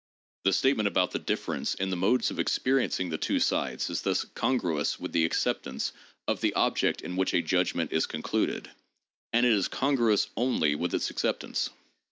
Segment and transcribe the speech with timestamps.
[0.45, 4.23] The statement about the difference in the modes of experiencing the two sides is thus
[4.33, 5.93] congruous with the acceptance
[6.27, 8.71] of the object in which a judg ment is concluded—
[9.31, 11.69] and it is congruous only with its acceptance.